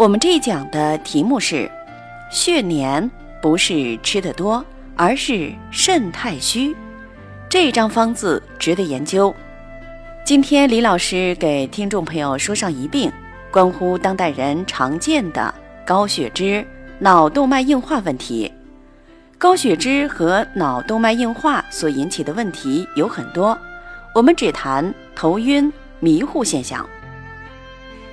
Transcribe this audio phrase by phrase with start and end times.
[0.00, 1.70] 我们这一讲的题目是：
[2.30, 3.10] 血黏
[3.42, 4.64] 不是吃的多，
[4.96, 6.74] 而是肾太虚。
[7.50, 9.34] 这一张方子值得研究。
[10.24, 13.12] 今天李老师给听众朋友说上一病，
[13.50, 15.54] 关乎当代人常见的
[15.84, 16.66] 高血脂、
[16.98, 18.50] 脑动脉硬化问题。
[19.36, 23.58] 高血脂和脑动脉硬化所引起的问题有很多，
[24.14, 26.88] 我们只谈头晕、迷糊现象。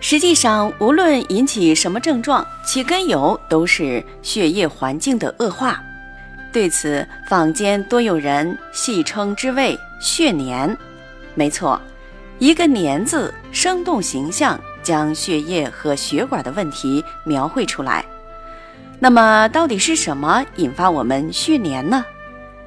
[0.00, 5.82] 实际上，无论引起什么症状，其根由都是血液环境的恶化。
[6.52, 10.76] 对此，坊间多有人戏称之为“血粘”。
[11.34, 11.80] 没错，
[12.38, 18.04] 一个“粘”字，生动形象将血液和血管的问题描绘出来。
[18.98, 22.04] 那么，到底是什么引发我们血粘呢？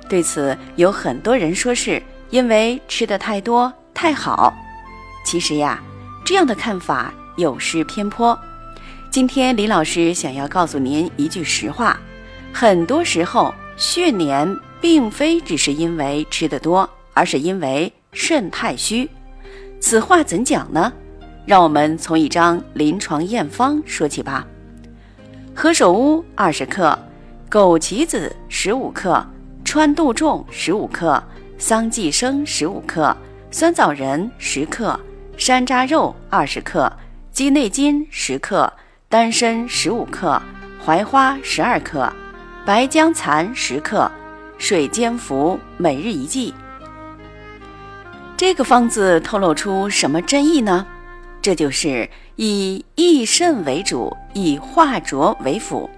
[0.08, 2.02] 对此，有很多人说是
[2.32, 4.54] 因为吃的太多太好。
[5.26, 5.82] 其实呀，
[6.30, 7.12] 这样的看法。
[7.38, 8.38] 有失偏颇。
[9.10, 12.00] 今天李老师想要告诉您一句实话：
[12.54, 19.10] 很多时候血黏并非只是因为吃的多，而是因为肾太虚。
[19.80, 20.94] 此话怎讲呢？
[21.48, 24.46] 让我们从一张临床验方说起吧。
[25.56, 26.96] 何首乌二十克，
[27.50, 29.26] 枸杞子十五克，
[29.66, 31.24] 川杜仲十五克，
[31.58, 33.18] 桑寄生十五克，
[33.50, 35.00] 酸枣仁十克，
[35.40, 36.92] 山楂肉二十克。
[37.32, 38.72] 鸡内金十克，
[39.08, 40.40] 丹参十五克，
[40.84, 42.12] 槐花十二克，
[42.66, 44.12] 白姜蚕十克，
[44.58, 46.54] 水煎服，每日一剂。
[48.36, 50.86] 这个方子透露出什么真意呢？
[51.42, 55.90] 这就是以益肾为主，以化浊为辅。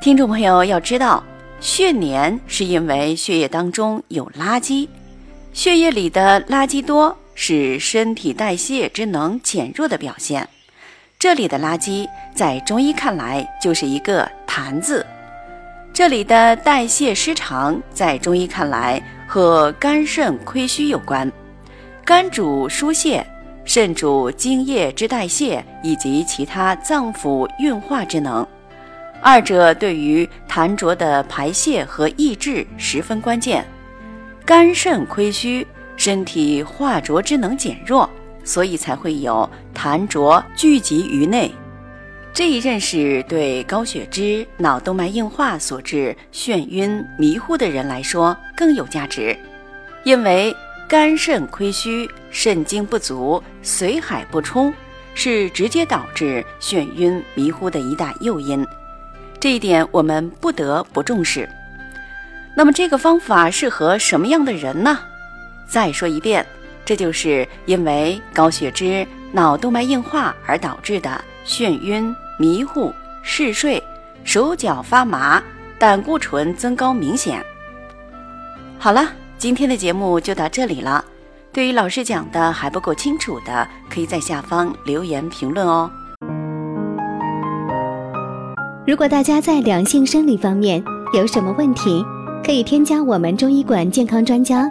[0.00, 1.24] 听众朋友要知道，
[1.58, 4.86] 血黏是因为血液当中有垃圾，
[5.52, 7.16] 血液里的垃圾多。
[7.44, 10.48] 是身体代谢之能减弱的表现。
[11.18, 15.04] 这里的垃圾，在中医看来就是一个痰字。
[15.92, 21.28] 这里的代谢失常，在中医看来和肝肾亏虚有关。
[22.04, 23.26] 肝主疏泄，
[23.64, 28.46] 肾主精液之代谢以及其他脏腑运化之能，
[29.20, 33.66] 二者对于痰浊的排泄和抑制十分关键。
[34.46, 35.66] 肝肾亏虚。
[36.04, 38.10] 身体化浊之能减弱，
[38.42, 41.48] 所以才会有痰浊聚集于内。
[42.34, 49.38] 这一认识对高血脂、脑动脉硬化所致眩晕迷糊的人来说更有价值，
[50.02, 50.52] 因为
[50.88, 54.74] 肝肾亏虚、肾精不足、髓海不充，
[55.14, 58.66] 是直接导致眩晕迷糊的一大诱因。
[59.38, 61.48] 这一点我们不得不重视。
[62.56, 64.98] 那么，这个方法适合什么样的人呢？
[65.72, 66.44] 再说一遍，
[66.84, 73.82] 这就是因为高血脂、脑动脉硬化而导致的眩晕、迷糊、嗜睡、
[74.22, 75.42] 手脚发麻、
[75.78, 77.42] 胆固醇增高明显。
[78.78, 81.02] 好了，今天的节目就到这里了。
[81.54, 85.90] 对于老师讲的还不够清楚的，可以在下方留言评论哦。
[88.86, 90.84] 如果大家在良性生理方面
[91.14, 92.04] 有什么问题，
[92.44, 94.70] 可以添加我们中医馆健康专家。